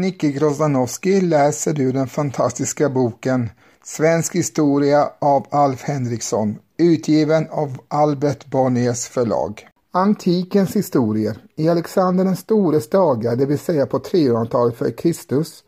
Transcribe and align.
Nicke 0.00 0.30
Grozdanowski 0.30 1.20
läser 1.20 1.72
du 1.72 1.92
den 1.92 2.06
fantastiska 2.06 2.88
boken 2.88 3.50
Svensk 3.84 4.34
historia 4.34 5.10
av 5.18 5.46
Alf 5.50 5.82
Henriksson, 5.82 6.58
utgiven 6.76 7.46
av 7.50 7.78
Albert 7.88 8.46
Bonniers 8.46 9.06
förlag. 9.06 9.68
Antikens 9.92 10.76
historier. 10.76 11.38
I 11.56 11.68
Alexander 11.68 12.24
den 12.24 12.36
stores 12.36 12.88
dagar, 12.88 13.36
det 13.36 13.46
vill 13.46 13.58
säga 13.58 13.86
på 13.86 13.98
300-talet 13.98 14.76
före 14.76 14.90
Kristus, 14.90 15.64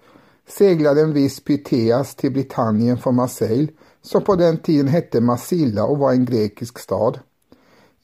seglade 0.49 1.01
en 1.01 1.12
viss 1.12 1.41
Pytheas 1.45 2.15
till 2.15 2.33
Britannien 2.33 2.99
från 2.99 3.15
Marseille, 3.15 3.69
som 4.03 4.23
på 4.25 4.37
den 4.37 4.59
tiden 4.59 4.89
hette 4.89 5.21
Massilla 5.21 5.84
och 5.84 5.99
var 5.99 6.12
en 6.12 6.25
grekisk 6.25 6.79
stad. 6.79 7.19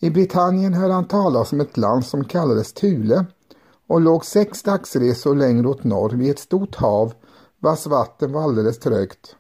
I 0.00 0.11
Britannien 0.11 0.75
hörde 0.75 0.95
han 0.95 1.08
talas 1.08 1.52
om 1.52 1.61
ett 1.61 1.77
land 1.77 2.06
som 2.06 2.25
kallades 2.25 2.72
Thule 2.72 3.25
och 3.86 4.00
låg 4.00 4.24
sex 4.24 4.62
dagsresor 4.62 5.36
längre 5.36 5.68
åt 5.68 5.84
norr 5.84 6.10
vid 6.10 6.30
ett 6.30 6.38
stort 6.38 6.74
hav 6.74 7.12
vars 7.58 7.86
vatten 7.86 8.32
var 8.32 8.42
alldeles 8.42 8.78
trögt. 8.78 9.36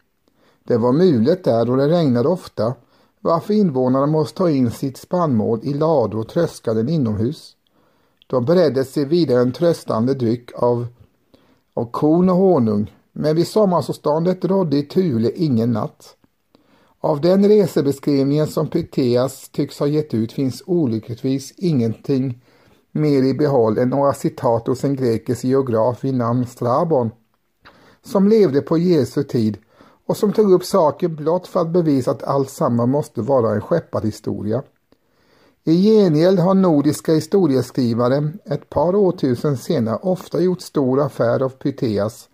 Det 0.64 0.76
var 0.76 0.92
mulet 0.92 1.44
där 1.44 1.70
och 1.70 1.76
det 1.76 1.88
regnade 1.88 2.28
ofta 2.28 2.74
varför 3.20 3.54
invånarna 3.54 4.06
måste 4.06 4.38
ta 4.38 4.50
in 4.50 4.70
sitt 4.70 4.96
spannmål 4.96 5.60
i 5.62 5.74
lador 5.74 6.20
och 6.20 6.28
tröska 6.28 6.74
den 6.74 6.88
inomhus. 6.88 7.56
De 8.26 8.44
beredde 8.44 8.84
sig 8.84 9.04
vidare 9.04 9.40
en 9.40 9.52
tröstande 9.52 10.14
dryck 10.14 10.50
av, 10.54 10.86
av 11.74 11.90
korn 11.90 12.28
och 12.28 12.36
honung, 12.36 12.94
men 13.12 13.36
vid 13.36 13.48
sommarsolståndet 13.48 14.44
rådde 14.44 14.76
i 14.76 14.82
Thule 14.82 15.30
ingen 15.34 15.72
natt. 15.72 16.16
Av 17.00 17.20
den 17.20 17.48
resebeskrivningen 17.48 18.46
som 18.46 18.68
Pytheas 18.68 19.48
tycks 19.48 19.78
ha 19.78 19.86
gett 19.86 20.14
ut 20.14 20.32
finns 20.32 20.62
olyckligtvis 20.66 21.54
ingenting 21.56 22.42
mer 22.94 23.22
i 23.22 23.34
behåll 23.34 23.78
än 23.78 23.88
några 23.88 24.12
citat 24.12 24.66
hos 24.66 24.84
en 24.84 24.96
grekisk 24.96 25.44
geograf 25.44 26.04
vid 26.04 26.14
namn 26.14 26.46
Strabon, 26.46 27.10
som 28.02 28.28
levde 28.28 28.60
på 28.60 28.78
Jesu 28.78 29.22
tid 29.22 29.58
och 30.06 30.16
som 30.16 30.32
tog 30.32 30.52
upp 30.52 30.64
saken 30.64 31.16
blott 31.16 31.46
för 31.46 31.60
att 31.60 31.72
bevisa 31.72 32.10
att 32.10 32.22
allt 32.22 32.50
samma 32.50 32.86
måste 32.86 33.20
vara 33.20 33.54
en 33.54 33.60
skepparhistoria. 33.60 34.62
I 35.64 35.82
gengäld 35.82 36.38
har 36.38 36.54
nordiska 36.54 37.12
historieskrivare 37.12 38.32
ett 38.44 38.70
par 38.70 38.94
årtusen 38.94 39.56
senare 39.56 39.98
ofta 40.02 40.40
gjort 40.40 40.60
stor 40.60 41.00
affär 41.00 41.42
av 41.42 41.48
Pytheas 41.48 42.28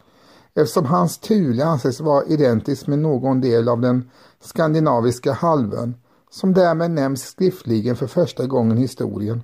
eftersom 0.55 0.85
hans 0.85 1.19
Thule 1.19 1.65
anses 1.65 2.01
vara 2.01 2.25
identisk 2.25 2.87
med 2.87 2.99
någon 2.99 3.41
del 3.41 3.69
av 3.69 3.81
den 3.81 4.11
skandinaviska 4.41 5.33
halvön 5.33 5.95
som 6.31 6.55
därmed 6.55 6.91
nämns 6.91 7.23
skriftligen 7.23 7.97
för 7.97 8.07
första 8.07 8.47
gången 8.47 8.79
i 8.79 8.81
historien. 8.81 9.43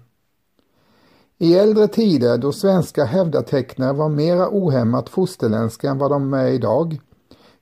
I 1.38 1.54
äldre 1.54 1.88
tider 1.88 2.38
då 2.38 2.52
svenska 2.52 3.04
hävdatecknare 3.04 3.92
var 3.92 4.08
mera 4.08 4.48
ohämmat 4.50 5.08
fosterländska 5.08 5.90
än 5.90 5.98
vad 5.98 6.10
de 6.10 6.34
är 6.34 6.48
idag 6.48 7.00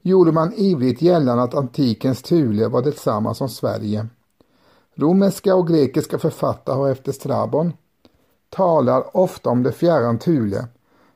gjorde 0.03 0.33
man 0.33 0.53
ivrigt 0.57 1.03
gällande 1.03 1.43
att 1.43 1.55
antikens 1.55 2.23
Thule 2.23 2.69
var 2.69 2.83
detsamma 2.83 3.35
som 3.35 3.49
Sverige. 3.49 4.07
Romerska 4.95 5.55
och 5.55 5.69
grekiska 5.69 6.19
författare 6.19 6.77
har 6.77 6.91
efter 6.91 7.13
Strabon 7.13 7.73
talar 8.49 9.17
ofta 9.17 9.51
om 9.51 9.63
det 9.63 9.73
fjärran 9.73 10.19
Thule 10.19 10.67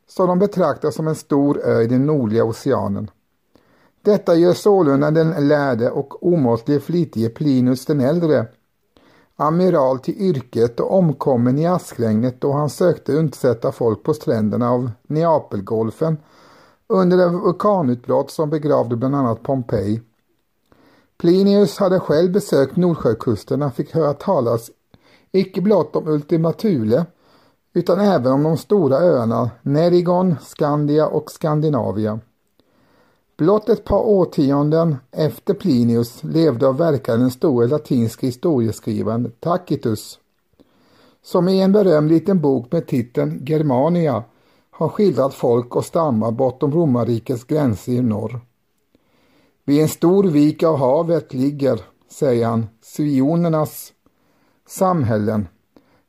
som 0.08 0.28
de 0.28 0.38
betraktar 0.38 0.90
som 0.90 1.08
en 1.08 1.14
stor 1.14 1.60
ö 1.64 1.82
i 1.82 1.86
den 1.86 2.06
nordliga 2.06 2.44
oceanen. 2.44 3.10
Detta 4.02 4.34
gör 4.34 4.52
sålunda 4.52 5.10
den 5.10 5.48
lärde 5.48 5.90
och 5.90 6.26
omåttligt 6.26 6.84
flitige 6.84 7.28
Plinus 7.28 7.86
den 7.86 8.00
äldre 8.00 8.46
amiral 9.40 9.98
till 9.98 10.18
yrket 10.18 10.80
och 10.80 10.94
omkommen 10.94 11.58
i 11.58 11.66
askregnet 11.66 12.40
då 12.40 12.52
han 12.52 12.70
sökte 12.70 13.12
undsätta 13.12 13.72
folk 13.72 14.02
på 14.02 14.14
stränderna 14.14 14.70
av 14.70 14.90
Neapelgolfen 15.02 16.16
under 16.86 17.16
det 17.16 17.28
vulkanutbrott 17.28 18.30
som 18.30 18.50
begravde 18.50 18.96
bland 18.96 19.16
annat 19.16 19.42
Pompeji. 19.42 20.02
Plinius 21.18 21.78
hade 21.78 22.00
själv 22.00 22.32
besökt 22.32 22.76
Nordsjökusten 22.76 23.62
och 23.62 23.74
fick 23.74 23.94
höra 23.94 24.12
talas 24.12 24.70
icke 25.32 25.60
blott 25.60 25.96
om 25.96 26.08
Ultima 26.08 26.52
Thule 26.52 27.06
utan 27.72 28.00
även 28.00 28.32
om 28.32 28.42
de 28.42 28.56
stora 28.56 28.96
öarna 28.96 29.50
Nerigon, 29.62 30.36
Skandia 30.40 31.06
och 31.06 31.30
Skandinavia. 31.30 32.20
Blott 33.38 33.68
ett 33.68 33.84
par 33.84 34.06
årtionden 34.06 34.96
efter 35.12 35.54
Plinius 35.54 36.24
levde 36.24 36.66
och 36.66 36.80
verkade 36.80 37.18
den 37.18 37.30
store 37.30 37.66
latinske 37.66 38.26
historieskrivaren 38.26 39.32
Tacitus, 39.40 40.18
som 41.22 41.48
i 41.48 41.60
en 41.60 41.72
berömd 41.72 42.08
liten 42.08 42.40
bok 42.40 42.72
med 42.72 42.86
titeln 42.86 43.44
Germania 43.46 44.24
har 44.70 44.88
skildrat 44.88 45.34
folk 45.34 45.76
och 45.76 45.84
stammar 45.84 46.30
bortom 46.30 46.72
romarrikets 46.72 47.44
gränser 47.44 47.92
i 47.92 48.02
norr. 48.02 48.40
Vid 49.64 49.82
en 49.82 49.88
stor 49.88 50.24
vik 50.24 50.62
av 50.62 50.76
havet 50.76 51.34
ligger, 51.34 51.80
säger 52.10 52.46
han, 52.46 52.66
svionernas 52.82 53.92
samhällen, 54.68 55.48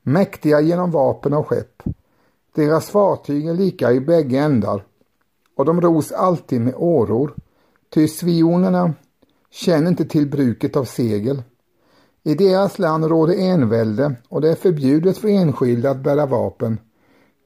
mäktiga 0.01 0.61
genom 0.61 0.91
vapen 0.91 1.33
och 1.33 1.47
skepp. 1.47 1.83
Deras 2.55 2.89
fartyg 2.89 3.47
är 3.47 3.53
lika 3.53 3.91
i 3.91 3.99
bägge 3.99 4.39
ändar 4.39 4.83
och 5.59 5.65
de 5.65 5.81
ros 5.81 6.11
alltid 6.11 6.61
med 6.61 6.73
åror, 6.77 7.33
ty 7.93 8.07
svionerna 8.07 8.93
känner 9.51 9.87
inte 9.87 10.05
till 10.05 10.29
bruket 10.29 10.75
av 10.75 10.83
segel. 10.83 11.43
I 12.23 12.35
deras 12.35 12.79
land 12.79 13.05
råder 13.05 13.35
envälde 13.39 14.15
och 14.29 14.41
det 14.41 14.51
är 14.51 14.55
förbjudet 14.55 15.17
för 15.17 15.27
enskilda 15.27 15.91
att 15.91 16.03
bära 16.03 16.25
vapen. 16.25 16.79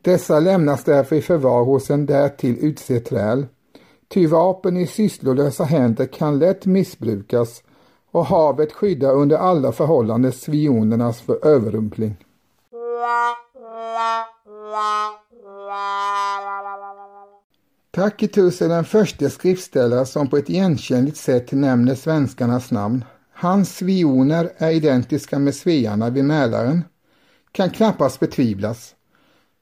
Dessa 0.01 0.39
lämnas 0.39 0.83
därför 0.83 1.15
i 1.15 1.21
förvar 1.21 1.63
hos 1.63 1.89
en 1.89 2.05
därtill 2.05 2.57
utsedd 2.61 3.05
träl. 3.05 3.45
Ty 4.07 4.27
vapen 4.27 4.77
i 4.77 4.87
sysslolösa 4.87 5.63
händer 5.63 6.05
kan 6.05 6.39
lätt 6.39 6.65
missbrukas 6.65 7.63
och 8.11 8.25
havet 8.25 8.73
skyddar 8.73 9.13
under 9.13 9.37
alla 9.37 9.71
förhållanden 9.71 10.31
svionernas 10.31 11.21
för 11.21 11.45
överrumpling. 11.45 12.15
Tacitus 17.95 18.61
är 18.61 18.69
den 18.69 18.85
första 18.85 19.29
skriftställare 19.29 20.05
som 20.05 20.29
på 20.29 20.37
ett 20.37 20.49
igenkännligt 20.49 21.17
sätt 21.17 21.51
nämner 21.51 21.95
svenskarnas 21.95 22.71
namn. 22.71 23.05
Hans 23.33 23.75
svioner 23.75 24.51
är 24.57 24.71
identiska 24.71 25.39
med 25.39 25.55
svearna 25.55 26.09
vid 26.09 26.25
Mälaren. 26.25 26.83
Kan 27.51 27.69
knappast 27.69 28.19
betvivlas. 28.19 28.95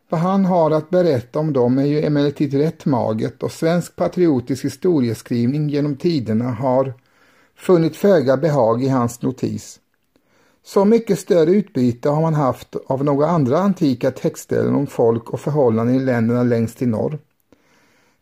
Vad 0.10 0.20
han 0.20 0.46
har 0.46 0.72
att 0.72 0.90
berätta 0.90 1.40
om 1.40 1.54
dem 1.54 1.78
är 1.78 1.86
ju 1.86 2.06
emellertid 2.06 2.54
rätt 2.54 2.86
magert 2.86 3.44
och 3.44 3.52
svensk 3.52 3.96
patriotisk 3.96 4.66
historieskrivning 4.66 5.70
genom 5.70 5.96
tiderna 5.96 6.52
har 6.52 6.94
funnit 7.56 7.96
föga 7.96 8.38
behag 8.38 8.84
i 8.84 8.88
hans 8.88 9.22
notis. 9.22 9.80
Så 10.64 10.86
mycket 10.86 11.20
större 11.20 11.52
utbyte 11.52 12.10
har 12.10 12.22
man 12.22 12.34
haft 12.34 12.76
av 12.88 13.04
några 13.04 13.28
andra 13.28 13.60
antika 13.60 14.12
textställen 14.12 14.76
om 14.76 14.88
folk 14.88 15.30
och 15.30 15.40
förhållanden 15.40 15.96
i 15.96 16.00
länderna 16.00 16.44
längst 16.44 16.78
till 16.78 16.90
norr. 16.90 17.20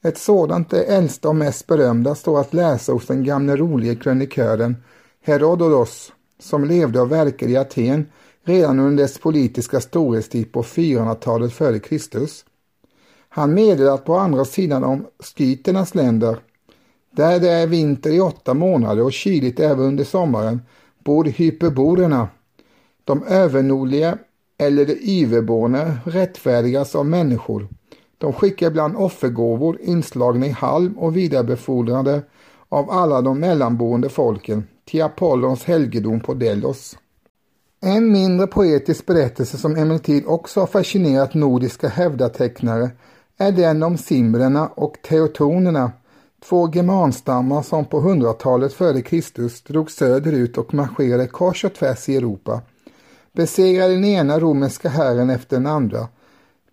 Ett 0.04 0.18
sådant, 0.18 0.69
det 0.69 0.84
äldsta 0.84 1.30
och 1.30 1.36
mest 1.36 1.68
berömda, 1.68 2.16
står 2.16 2.40
att 2.40 2.54
läsa 2.54 2.92
hos 2.92 3.07
den 3.07 3.24
gamle 3.24 3.56
rolige 3.56 3.96
krönikören 3.96 4.75
Herodotos 5.22 6.13
som 6.40 6.66
levde 6.66 7.01
och 7.01 7.12
verkade 7.12 7.51
i 7.51 7.57
Aten 7.57 8.06
redan 8.44 8.80
under 8.80 9.04
dess 9.04 9.19
politiska 9.19 9.80
storhetstid 9.80 10.51
på 10.51 10.63
400-talet 10.63 11.54
före 11.54 11.80
Kristus. 11.80 12.46
Han 13.30 13.54
meddelar 13.54 13.94
att 13.94 14.06
på 14.06 14.16
andra 14.16 14.46
sidan 14.46 14.84
om 14.84 15.06
skyternas 15.19 15.96
länder, 15.96 16.40
där 17.12 17.40
det 17.40 17.50
är 17.50 17.68
vinter 17.68 18.12
i 18.12 18.19
åtta 18.19 18.54
månader 18.54 19.04
och 19.04 19.13
kyligt 19.13 19.60
även 19.60 19.86
under 19.86 20.04
sommaren, 20.04 20.62
bor 21.04 21.25
hyperborerna. 21.25 22.28
De 23.04 23.24
övernordliga 23.24 24.18
eller 24.57 24.86
de 24.86 24.98
yverborna 25.01 25.98
rättfärdigas 26.06 26.96
av 26.96 27.06
människor. 27.06 27.68
De 28.19 28.33
skickar 28.33 28.68
ibland 28.68 28.95
offergåvor 28.95 29.77
inslagna 29.81 30.45
i 30.45 30.50
halm 30.50 30.98
och 30.98 31.18
vidarebefordrade 31.18 32.21
av 32.69 32.92
alla 32.92 33.21
de 33.21 33.39
mellanboende 33.39 34.10
folken 34.10 34.68
till 34.86 35.04
Apollons 35.04 35.63
helgedom 35.63 36.19
på 36.19 36.33
Delos. 36.33 36.98
En 37.81 38.12
mindre 38.12 38.48
poetisk 38.48 39.06
berättelse 39.06 39.57
som 39.57 39.75
emellertid 39.75 40.24
också 40.27 40.60
har 40.60 40.68
fascinerat 40.68 41.33
nordiska 41.33 41.88
hävdatecknare 41.88 42.89
är 43.38 43.51
den 43.51 43.83
om 43.83 43.98
simbrerna 43.98 44.68
och 44.68 44.98
teotonerna, 45.10 45.92
två 46.44 46.72
germanstammar 46.74 47.62
som 47.62 47.86
på 47.86 48.00
hundratalet 48.00 48.74
före 48.74 49.01
Kristus 49.01 49.62
drog 49.62 49.92
söderut 49.92 50.57
och 50.57 50.74
marscherade 50.74 51.27
kors 51.27 51.65
och 51.65 51.74
tvärs 51.74 52.10
i 52.10 52.15
Europa, 52.15 52.62
besegrade 53.33 53.94
den 53.94 54.06
ena 54.06 54.39
romerska 54.39 54.89
herren 54.89 55.30
efter 55.30 55.56
den 55.57 55.68
andra, 55.68 56.07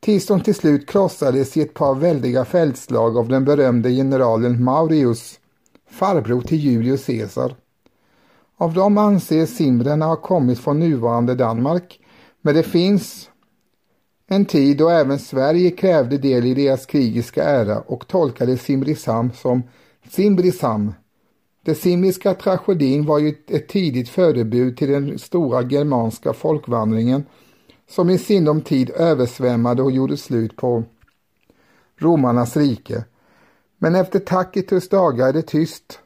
tills 0.06 0.26
de 0.26 0.40
till 0.40 0.54
slut 0.54 0.88
krossades 0.88 1.56
i 1.56 1.60
ett 1.60 1.74
par 1.74 1.94
väldiga 1.94 2.44
fältslag 2.44 3.18
av 3.18 3.28
den 3.28 3.44
berömde 3.44 3.90
generalen 3.90 4.64
Maurius, 4.64 5.40
farbror 5.90 6.40
till 6.40 6.58
Julius 6.58 7.06
Caesar. 7.06 7.54
Av 8.56 8.74
dem 8.74 8.98
anses 8.98 9.56
simrerna 9.56 10.06
ha 10.06 10.16
kommit 10.16 10.58
från 10.58 10.78
nuvarande 10.78 11.34
Danmark, 11.34 12.00
men 12.42 12.54
det 12.54 12.62
finns 12.62 13.30
En 14.26 14.44
tid 14.44 14.76
då 14.76 14.88
även 14.88 15.18
Sverige 15.18 15.70
krävde 15.70 16.18
del 16.18 16.44
i 16.44 16.54
deras 16.54 16.86
krigiska 16.86 17.44
ära 17.44 17.80
och 17.80 18.06
tolkade 18.06 18.56
Simrishamn 18.56 19.30
som 19.32 19.62
Simbrisam. 20.10 20.94
Den 21.64 21.74
simriska 21.74 22.34
tragedin 22.34 23.06
var 23.06 23.18
ju 23.18 23.34
ett 23.48 23.68
tidigt 23.68 24.08
förebud 24.08 24.76
till 24.76 24.90
den 24.90 25.18
stora 25.18 25.62
germanska 25.62 26.32
folkvandringen 26.32 27.24
som 27.88 28.10
i 28.10 28.18
sinom 28.18 28.60
tid 28.60 28.90
översvämmade 28.90 29.82
och 29.82 29.90
gjorde 29.90 30.16
slut 30.16 30.56
på 30.56 30.84
romarnas 31.98 32.56
rike. 32.56 33.04
Men 33.78 33.94
efter 33.94 34.18
Tacitus 34.18 34.88
dagar 34.88 35.28
är 35.28 35.32
det 35.32 35.42
tyst 35.42 36.00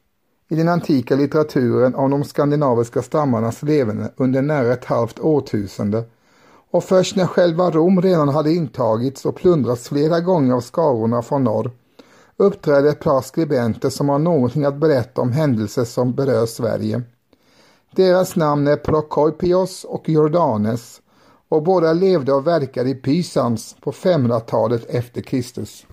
i 0.49 0.55
den 0.55 0.69
antika 0.69 1.17
litteraturen 1.17 1.95
om 1.95 2.11
de 2.11 2.25
skandinaviska 2.25 3.03
stammarnas 3.03 3.63
levande 3.63 4.13
under 4.17 4.43
nära 4.43 4.73
ett 4.73 4.85
halvt 4.85 5.21
årtusende 5.21 6.05
och 6.71 6.85
först 6.85 7.17
när 7.17 7.27
själva 7.27 7.71
Rom 7.71 8.03
redan 8.03 8.29
hade 8.29 8.53
intagits 8.53 9.27
och 9.27 9.37
plundrats 9.37 9.89
flera 9.89 10.21
gånger 10.21 10.55
av 10.55 10.61
skarorna 10.61 11.23
från 11.23 11.45
norr 11.45 11.71
uppträder 12.37 12.89
ett 12.89 13.01
par 13.01 13.21
skribenter 13.21 13.91
som 13.91 14.09
har 14.09 14.19
någonting 14.19 14.65
att 14.65 14.77
berätta 14.77 15.21
om 15.21 15.33
händelser 15.33 15.85
som 15.85 16.13
berör 16.13 16.47
Sverige. 16.47 17.03
Deras 17.91 18.37
namn 18.37 18.69
är 18.69 18.77
Prokopios 18.77 19.85
och 19.85 20.09
Jordanes 20.09 21.00
och 21.51 21.63
båda 21.63 21.93
levde 21.93 22.33
och 22.33 22.47
verkade 22.47 22.91
i 22.91 22.95
Pysans 22.95 23.77
på 23.81 23.93
500-talet 23.93 24.85
efter 24.91 25.21
Kristus. 25.21 25.87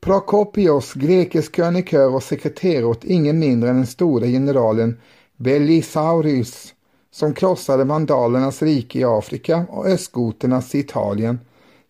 Prokopios, 0.00 0.92
grekisk 0.92 1.54
krönikör 1.54 2.14
och 2.14 2.22
sekreterare 2.22 2.84
åt 2.84 3.04
ingen 3.04 3.38
mindre 3.38 3.70
än 3.70 3.76
den 3.76 3.86
store 3.86 4.26
generalen 4.26 5.00
Belisaurius 5.36 6.74
som 7.10 7.34
krossade 7.34 7.84
vandalernas 7.84 8.62
rike 8.62 8.98
i 8.98 9.04
Afrika 9.04 9.66
och 9.68 9.86
östgoternas 9.86 10.74
i 10.74 10.78
Italien, 10.78 11.40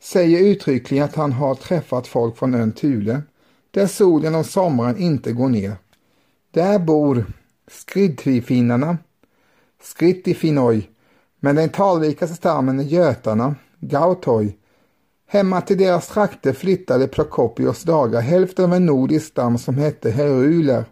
säger 0.00 0.40
uttryckligen 0.40 1.04
att 1.04 1.14
han 1.14 1.32
har 1.32 1.54
träffat 1.54 2.06
folk 2.06 2.36
från 2.36 2.54
ön 2.54 2.72
Thule, 2.72 3.22
där 3.70 3.86
solen 3.86 4.34
och 4.34 4.46
sommaren 4.46 4.98
inte 4.98 5.32
går 5.32 5.48
ner. 5.48 5.76
Där 6.50 6.78
bor 6.78 7.26
skridtrifinnarna, 7.70 8.98
Skrittifinoj, 9.82 10.90
men 11.40 11.56
den 11.56 11.68
talrikaste 11.68 12.36
stammen 12.36 12.80
är 12.80 12.84
götarna, 12.84 13.54
Gautoj. 13.80 14.58
Hemma 15.28 15.60
till 15.60 15.78
deras 15.78 16.08
trakter 16.08 16.52
flyttade 16.52 17.08
Prokopios 17.08 17.82
dagar 17.82 18.20
hälften 18.20 18.64
av 18.64 18.74
en 18.74 18.86
nordisk 18.86 19.26
stam 19.26 19.58
som 19.58 19.78
hette 19.78 20.10
heruler 20.10 20.84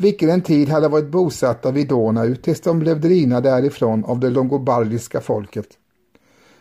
vilken 0.00 0.30
en 0.30 0.42
tid 0.42 0.68
hade 0.68 0.88
varit 0.88 1.10
bosatta 1.10 1.70
vid 1.70 1.88
Donau 1.88 2.34
tills 2.34 2.60
de 2.60 2.78
blev 2.78 3.00
drivna 3.00 3.40
därifrån 3.40 4.04
av 4.04 4.20
det 4.20 4.30
longobardiska 4.30 5.20
folket. 5.20 5.66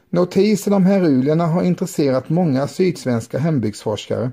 Notisen 0.09 0.73
om 0.73 0.85
herulerna 0.85 1.45
har 1.45 1.63
intresserat 1.63 2.29
många 2.29 2.67
sydsvenska 2.67 3.39
hembygdsforskare. 3.39 4.31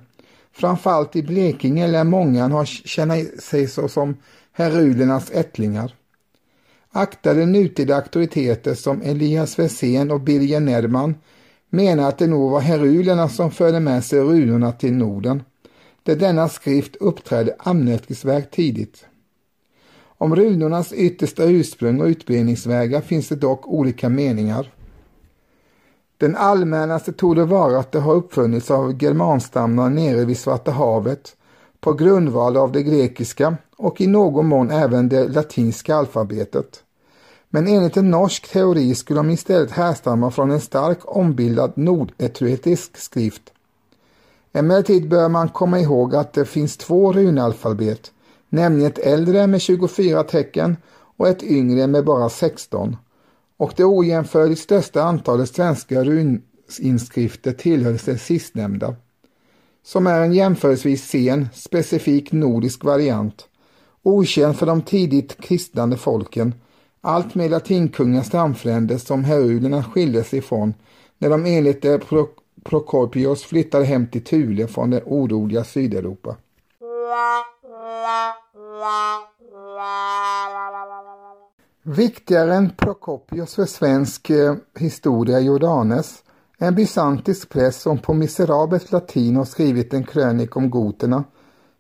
Framförallt 0.55 1.17
i 1.17 1.23
Blekinge 1.23 1.87
lär 1.87 2.05
många 2.05 2.49
ha 2.49 2.65
känna 2.65 3.15
sig 3.41 3.69
såsom 3.69 4.17
herulernas 4.53 5.31
ättlingar. 5.31 5.95
Aktade 6.91 7.47
nutida 7.47 7.97
auktoriteter 7.97 8.75
som 8.75 9.03
Elias 9.03 9.59
Wessén 9.59 10.11
och 10.11 10.21
Birger 10.21 10.61
Nerman 10.61 11.15
menar 11.71 12.09
att 12.09 12.19
det 12.19 12.27
nog 12.27 12.51
var 12.51 12.61
herulerna 12.61 13.29
som 13.29 13.51
förde 13.51 13.81
med 13.81 14.05
sig 14.05 14.21
runorna 14.21 14.73
till 14.73 14.93
Norden 14.93 15.43
där 16.03 16.17
denna 16.17 16.49
skrift 16.49 16.97
uppträdde 16.97 17.56
anmärkningsvärt 17.59 18.51
tidigt. 18.51 19.06
Om 20.19 20.37
runornas 20.37 20.93
yttersta 20.93 21.45
ursprung 21.45 22.01
och 22.01 22.06
utbredningsvägar 22.06 23.01
finns 23.01 23.29
det 23.29 23.37
dock 23.37 23.69
olika 23.69 24.09
meningar. 24.09 24.73
Den 26.19 26.37
allmännaste 26.37 27.13
torde 27.13 27.45
vara 27.45 27.79
att 27.79 27.93
det 27.93 28.01
har 28.01 28.15
uppfunnits 28.15 28.71
av 28.71 29.03
germanstammarna 29.03 29.89
nere 29.89 30.25
vid 30.25 30.39
Svarta 30.39 30.71
havet 30.71 31.37
på 31.81 31.93
grundval 31.93 32.57
av 32.57 32.73
det 32.73 32.83
grekiska 32.83 33.57
och 33.77 34.01
i 34.01 34.07
någon 34.07 34.47
mån 34.47 34.71
även 34.71 35.09
det 35.09 35.29
latinska 35.29 35.97
alfabetet. 35.97 36.83
Men 37.49 37.69
enligt 37.69 37.97
en 37.97 38.11
norsk 38.11 38.53
teori 38.53 38.95
skulle 38.95 39.19
de 39.19 39.31
istället 39.31 39.71
härstamma 39.71 40.31
från 40.31 40.51
en 40.51 40.61
starkt 40.61 41.05
ombildad 41.05 41.73
nordetruetisk 41.75 42.97
skrift 42.97 43.55
Emellertid 44.57 45.09
bör 45.09 45.29
man 45.29 45.49
komma 45.49 45.81
ihåg 45.81 46.17
att 46.17 46.33
det 46.33 46.45
finns 46.45 46.77
två 46.77 47.13
runalfabet, 47.13 48.13
nämligen 48.49 48.91
ett 48.91 48.99
äldre 48.99 49.47
med 49.47 49.61
24 49.61 50.23
tecken 50.23 50.77
och 51.17 51.29
ett 51.29 51.43
yngre 51.43 51.87
med 51.87 52.05
bara 52.05 52.29
16. 52.29 52.97
Och 53.56 53.73
det 53.77 53.85
ojämförligt 53.85 54.61
största 54.61 55.03
antalet 55.03 55.55
svenska 55.55 56.05
runinskrifter 56.05 57.53
tillhör 57.53 57.93
det 58.05 58.19
sistnämnda, 58.19 58.95
som 59.83 60.06
är 60.06 60.21
en 60.21 60.33
jämförelsevis 60.33 61.09
sen, 61.09 61.49
specifik 61.55 62.33
nordisk 62.33 62.85
variant, 62.85 63.49
okänd 64.03 64.56
för 64.56 64.67
de 64.67 64.83
tidigt 64.83 65.41
kristnande 65.41 65.97
folken, 65.97 66.55
allt 67.01 67.34
med 67.34 67.51
latinkungens 67.51 68.27
stamfränder 68.27 68.99
som 68.99 69.25
herulerna 69.25 69.84
skilde 69.84 70.25
sig 70.25 70.39
ifrån 70.39 70.75
när 71.19 71.31
de 71.31 71.46
enligt 71.46 71.82
det 71.82 72.03
Prokopios 72.65 73.44
flyttade 73.44 73.84
hem 73.84 74.06
till 74.06 74.25
Thule 74.25 74.67
från 74.67 74.91
det 74.91 75.03
oroliga 75.06 75.65
Sydeuropa. 75.65 76.37
Viktigare 81.86 82.55
än 82.55 82.70
Prokopios 82.70 83.55
för 83.55 83.64
svensk 83.64 84.31
eh, 84.31 84.55
historia 84.79 85.41
Jordanes, 85.41 86.22
en 86.58 86.74
bysantisk 86.74 87.48
präst 87.48 87.81
som 87.81 87.98
på 87.98 88.14
miserabelt 88.14 88.93
latin 88.93 89.36
har 89.36 89.44
skrivit 89.44 89.94
en 89.94 90.05
krönik 90.05 90.56
om 90.56 90.70
goterna, 90.70 91.24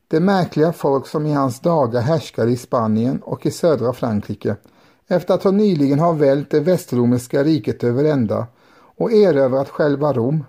det 0.08 0.20
märkliga 0.20 0.72
folk 0.72 1.06
som 1.06 1.26
i 1.26 1.32
hans 1.32 1.60
dagar 1.60 2.00
härskade 2.00 2.50
i 2.50 2.56
Spanien 2.56 3.22
och 3.22 3.46
i 3.46 3.50
södra 3.50 3.92
Frankrike, 3.92 4.56
efter 5.08 5.34
att 5.34 5.44
ha 5.44 5.50
nyligen 5.50 5.98
har 5.98 6.14
vält 6.14 6.50
det 6.50 6.60
västromerska 6.60 7.42
riket 7.42 7.84
över 7.84 8.04
ända 8.04 8.46
och 8.96 9.12
erövrat 9.12 9.68
själva 9.68 10.12
Rom. 10.12 10.44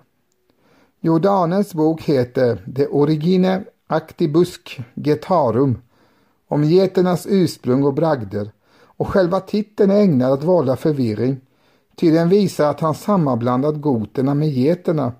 Jordanes 1.00 1.74
bok 1.74 2.02
heter 2.02 2.62
De 2.66 2.86
origine 2.86 3.64
Actibusque 3.86 4.84
getarum 4.94 5.78
om 6.48 6.64
geternas 6.64 7.26
ursprung 7.30 7.84
och 7.84 7.94
bragder 7.94 8.50
och 8.96 9.08
själva 9.08 9.40
titeln 9.40 9.90
är 9.90 10.00
ägnad 10.00 10.32
att 10.32 10.44
vålla 10.44 10.76
förvirring, 10.76 11.40
ty 11.96 12.10
den 12.10 12.28
visar 12.28 12.70
att 12.70 12.80
han 12.80 12.94
sammanblandat 12.94 13.80
goterna 13.80 14.34
med 14.34 14.48
geterna, 14.48 15.12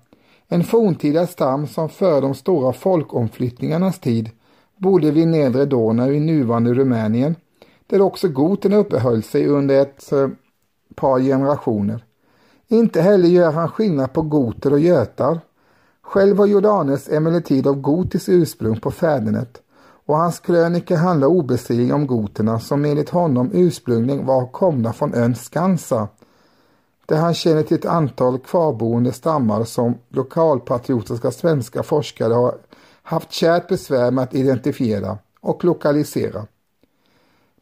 en 0.47 0.63
forntida 0.63 1.27
stam 1.27 1.67
som 1.67 1.89
före 1.89 2.21
de 2.21 2.33
stora 2.33 2.73
folkomflyttningarnas 2.73 3.99
tid 3.99 4.29
bodde 4.77 5.11
vid 5.11 5.27
nedre 5.27 5.65
Donau 5.65 6.11
i 6.11 6.19
nuvarande 6.19 6.73
Rumänien, 6.73 7.35
där 7.87 8.01
också 8.01 8.27
goterna 8.27 8.75
uppehöll 8.77 9.23
sig 9.23 9.47
under 9.47 9.81
ett 9.81 10.11
eh, 10.11 10.27
par 10.95 11.19
generationer. 11.19 12.03
Inte 12.67 13.01
heller 13.01 13.29
gör 13.29 13.51
han 13.51 13.69
skillnad 13.69 14.13
på 14.13 14.21
goter 14.21 14.73
och 14.73 14.79
götar, 14.79 15.39
själv 16.01 16.37
var 16.37 16.45
Jordanes 16.45 17.09
emellertid 17.09 17.67
av 17.67 17.81
gotiskt 17.81 18.29
ursprung 18.29 18.79
på 18.79 18.91
fädernet 18.91 19.61
och 20.07 20.17
hans 20.17 20.39
krönika 20.39 20.97
handlar 20.97 21.27
obestridligen 21.27 21.95
om 21.95 22.07
goterna 22.07 22.59
som 22.59 22.85
enligt 22.85 23.09
honom 23.09 23.49
ursprungligen 23.53 24.25
var 24.25 24.47
komna 24.47 24.93
från 24.93 25.13
ön 25.13 25.35
Skansa 25.35 26.07
där 27.05 27.17
han 27.17 27.33
känner 27.33 27.63
till 27.63 27.77
ett 27.77 27.85
antal 27.85 28.39
kvarboende 28.39 29.11
stammar 29.11 29.63
som 29.63 29.97
lokalpatriotiska 30.09 31.31
svenska 31.31 31.83
forskare 31.83 32.33
har 32.33 32.55
haft 33.03 33.31
kärt 33.31 33.67
besvär 33.67 34.11
med 34.11 34.23
att 34.23 34.33
identifiera 34.33 35.17
och 35.41 35.63
lokalisera. 35.63 36.47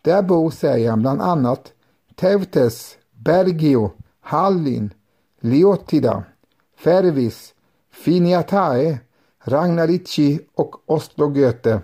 Där 0.02 0.22
bor, 0.22 0.52
säger 0.52 0.90
han, 0.90 1.02
bland 1.02 1.22
annat 1.22 1.72
Teutes, 2.16 2.98
Bergio, 3.12 3.92
Hallin, 4.22 4.94
Leotida, 5.40 6.24
Fervis, 6.78 7.54
Finiatae, 7.92 9.00
Ragnarici 9.44 10.40
och 10.56 10.75
Oslo-Goethe, 10.86 11.82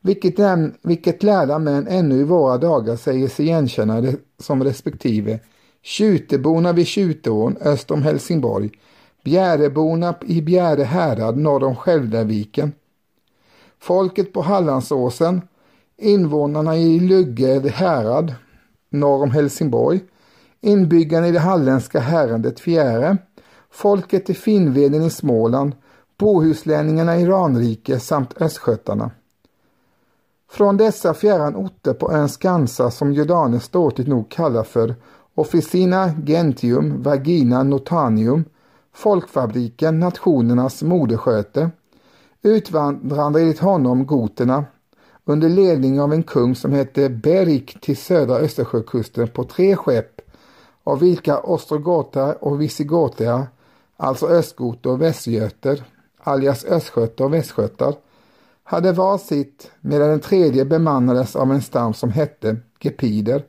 vilket, 0.00 0.34
vilket 0.82 1.22
lärda 1.22 1.58
män 1.58 1.86
ännu 1.88 2.20
i 2.20 2.24
våra 2.24 2.58
dagar 2.58 2.96
säger 2.96 3.28
sig 3.28 3.46
igenkänna 3.46 4.12
som 4.38 4.64
respektive. 4.64 5.40
Tjuteborna 5.82 6.72
vid 6.72 6.86
Tjuteån 6.86 7.56
öster 7.60 7.94
om 7.94 8.02
Helsingborg, 8.02 8.70
Bjäreborna 9.24 10.14
i 10.26 10.42
Bjäre 10.42 10.82
härad 10.82 11.38
norr 11.38 11.64
om 11.64 11.76
Skälderviken, 11.76 12.72
folket 13.78 14.32
på 14.32 14.42
Hallandsåsen, 14.42 15.42
invånarna 15.96 16.76
i 16.76 17.00
Lugge 17.00 17.68
härad 17.68 18.34
norr 18.90 19.22
om 19.22 19.30
Helsingborg, 19.30 20.00
inbyggarna 20.60 21.28
i 21.28 21.32
det 21.32 21.38
halländska 21.38 22.00
häradet 22.00 22.60
Fjäre, 22.60 23.16
folket 23.70 24.30
i 24.30 24.34
Finnveden 24.34 25.02
i 25.02 25.10
Småland, 25.10 25.72
bohuslänningarna 26.18 27.20
i 27.20 27.26
Ranrike 27.26 28.00
samt 28.00 28.42
östgötarna. 28.42 29.10
Från 30.50 30.76
dessa 30.76 31.14
fjärran 31.14 31.56
orter 31.56 31.92
på 31.94 32.12
ön 32.12 32.28
Skansa 32.28 32.90
som 32.90 33.12
Jordanien 33.12 33.60
ståtligt 33.60 34.08
nog 34.08 34.28
kallar 34.30 34.64
för 34.64 34.94
Officina 35.34 36.10
Gentium 36.26 37.02
Vagina 37.02 37.62
Notanium, 37.62 38.44
folkfabriken 38.94 40.00
nationernas 40.00 40.82
modersköte, 40.82 41.70
utvandrade 42.42 43.40
enligt 43.40 43.58
honom 43.58 44.06
goterna 44.06 44.64
under 45.24 45.48
ledning 45.48 46.00
av 46.00 46.12
en 46.12 46.22
kung 46.22 46.54
som 46.54 46.72
hette 46.72 47.08
Berik 47.08 47.80
till 47.80 47.96
södra 47.96 48.36
Östersjökusten 48.36 49.28
på 49.28 49.44
tre 49.44 49.76
skepp, 49.76 50.20
av 50.84 51.00
vilka 51.00 51.40
ostrogotar 51.40 52.44
och 52.44 52.60
visigoter, 52.60 53.46
alltså 53.96 54.26
östgoter 54.26 54.90
och 54.90 55.02
västgöter, 55.02 55.84
alias 56.18 56.64
östgötar 56.64 57.24
och 57.24 57.34
västgötar, 57.34 57.94
hade 58.70 58.92
var 58.92 59.18
sitt 59.18 59.70
medan 59.80 60.08
den 60.08 60.20
tredje 60.20 60.64
bemannades 60.64 61.36
av 61.36 61.52
en 61.52 61.62
stam 61.62 61.94
som 61.94 62.10
hette 62.10 62.56
gepider, 62.80 63.44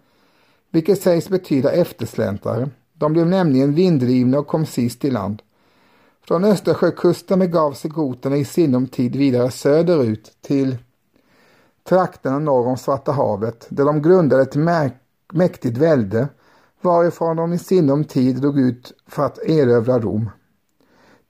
vilket 0.72 1.02
sägs 1.02 1.30
betyda 1.30 1.72
eftersläntrare. 1.72 2.70
De 2.94 3.14
blev 3.14 3.28
nämligen 3.28 3.74
vinddrivna 3.74 4.40
och 4.40 4.48
kom 4.48 4.66
sist 4.66 5.06
i 5.06 5.12
land. 5.12 5.42
Från 6.28 6.44
Östersjökusten 6.44 7.40
begav 7.40 7.74
sig 7.74 7.92
goterna 7.92 8.38
i 8.38 8.46
sinom 8.46 8.88
tid 8.88 9.16
vidare 9.16 9.52
söderut 9.52 10.32
till 10.42 10.78
trakterna 11.90 12.40
norr 12.40 12.68
om 12.68 12.78
Svarta 12.78 13.12
havet 13.12 13.68
där 13.70 13.86
de 13.86 14.02
grundade 14.02 14.42
ett 14.42 14.56
mäktigt 15.34 15.78
välde 15.78 16.28
varifrån 16.82 17.38
de 17.38 17.54
i 17.54 17.60
sinom 17.60 18.04
tid 18.04 18.36
drog 18.36 18.60
ut 18.60 18.94
för 19.08 19.26
att 19.26 19.38
erövra 19.38 20.00
Rom. 20.00 20.30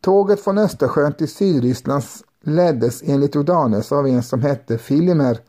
Tåget 0.02 0.40
från 0.40 0.58
Östersjön 0.58 1.14
till 1.14 1.32
Sydrysslands 1.32 2.24
leddes 2.44 3.04
enligt 3.06 3.36
Odanes 3.36 3.92
av 3.92 4.08
en 4.08 4.24
som 4.24 4.42
hette 4.42 4.78
Filimer 4.78 5.40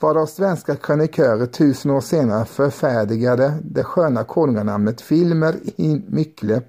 varav 0.00 0.26
svenska 0.26 0.76
krönikörer 0.76 1.46
tusen 1.46 1.90
år 1.90 2.00
senare 2.00 2.44
förfärdigade 2.44 3.54
det 3.62 3.84
sköna 3.84 4.24
konunganamnet 4.24 5.00
Filmer 5.00 5.56
i 5.76 6.02
Mykle. 6.08 6.62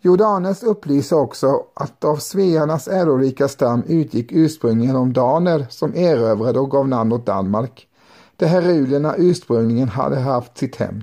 Jordanes 0.00 0.62
upplyser 0.62 1.16
också 1.16 1.62
att 1.74 2.04
av 2.04 2.16
svearnas 2.16 2.88
ärorika 2.88 3.48
stam 3.48 3.82
utgick 3.86 4.32
ursprungligen 4.32 4.94
de 4.94 5.12
daner 5.12 5.66
som 5.70 5.94
erövrade 5.94 6.58
och 6.58 6.70
gav 6.70 6.88
namn 6.88 7.12
åt 7.12 7.26
Danmark, 7.26 7.88
där 8.36 8.46
herulierna 8.46 9.14
ursprungligen 9.16 9.88
hade 9.88 10.16
haft 10.16 10.58
sitt 10.58 10.76
hem. 10.76 11.02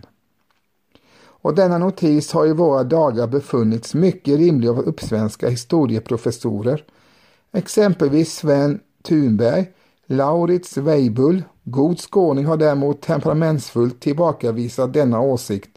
Och 1.44 1.56
denna 1.56 1.78
notis 1.78 2.32
har 2.32 2.46
i 2.46 2.54
våra 2.54 2.84
dagar 2.84 3.28
befunnits 3.28 3.94
mycket 3.94 4.38
rimlig 4.38 4.68
av 4.68 4.80
uppsvenska 4.80 5.50
historieprofessorer, 5.50 6.84
exempelvis 7.52 8.34
Sven 8.34 8.80
Thunberg, 9.04 9.72
Laurits 10.06 10.78
Weibull, 10.78 11.44
god 11.64 12.00
skåning 12.00 12.46
har 12.46 12.58
däremot 12.58 13.02
temperamentsfullt 13.02 14.00
tillbakavisat 14.00 14.94
denna 14.94 15.20
åsikt 15.20 15.70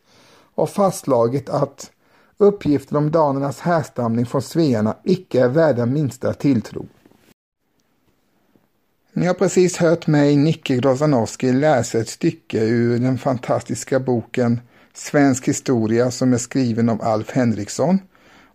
och 0.55 0.71
fastslagit 0.71 1.49
att 1.49 1.91
uppgiften 2.39 2.97
om 2.97 3.11
danernas 3.11 3.61
härstamning 3.61 4.27
från 4.27 4.43
svearna 4.43 4.97
icke 5.05 5.41
är 5.45 5.49
värda 5.49 5.87
minsta 5.87 6.33
tilltro. 6.33 6.87
Ni 9.13 9.27
har 9.27 9.35
precis 9.35 9.77
hört 9.77 10.07
mig, 10.07 10.37
Nicke 10.37 10.77
Grozanowski, 10.77 11.53
läsa 11.53 11.99
ett 11.99 12.09
stycke 12.09 12.65
ur 12.65 12.99
den 12.99 13.19
fantastiska 13.19 14.01
boken 14.01 14.61
Svensk 14.99 15.49
historia 15.49 16.11
som 16.11 16.33
är 16.33 16.39
skriven 16.39 16.89
av 16.89 17.03
Alf 17.03 17.31
Henriksson 17.31 17.99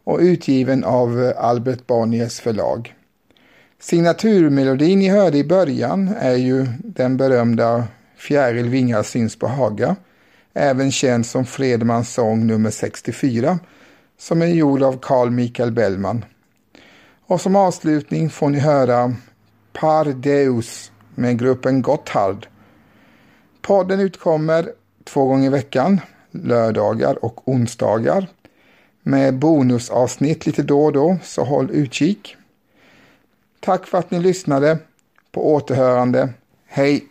och 0.03 0.19
utgiven 0.19 0.83
av 0.83 1.23
eh, 1.23 1.45
Albert 1.45 1.87
Bonniers 1.87 2.39
förlag. 2.39 2.95
Signaturmelodin 3.79 4.99
ni 4.99 5.09
hörde 5.09 5.37
i 5.37 5.43
början 5.43 6.15
är 6.19 6.35
ju 6.35 6.67
den 6.79 7.17
berömda 7.17 7.87
Fjäril 8.17 8.69
vingar 8.69 9.03
syns 9.03 9.35
på 9.35 9.47
Haga, 9.47 9.95
även 10.53 10.91
känd 10.91 11.25
som 11.25 11.45
Fredmans 11.45 12.13
sång 12.13 12.47
nummer 12.47 12.71
64, 12.71 13.59
som 14.17 14.41
är 14.41 14.45
gjord 14.47 14.83
av 14.83 14.99
Carl 15.01 15.29
Michael 15.29 15.71
Bellman. 15.71 16.25
Och 17.27 17.41
som 17.41 17.55
avslutning 17.55 18.29
får 18.29 18.49
ni 18.49 18.59
höra 18.59 19.15
Par 19.73 20.05
Deus 20.05 20.91
med 21.15 21.39
gruppen 21.39 21.81
Gotthard. 21.81 22.47
Podden 23.61 23.99
utkommer 23.99 24.71
två 25.03 25.25
gånger 25.25 25.45
i 25.47 25.49
veckan, 25.49 26.01
lördagar 26.31 27.25
och 27.25 27.47
onsdagar, 27.47 28.27
med 29.03 29.39
bonusavsnitt 29.39 30.45
lite 30.45 30.63
då 30.63 30.85
och 30.85 30.93
då, 30.93 31.17
så 31.23 31.43
håll 31.43 31.71
utkik. 31.71 32.35
Tack 33.59 33.87
för 33.87 33.97
att 33.97 34.11
ni 34.11 34.19
lyssnade. 34.19 34.77
På 35.31 35.53
återhörande. 35.53 36.29
Hej! 36.65 37.10